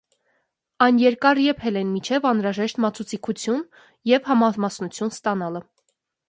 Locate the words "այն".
0.85-1.01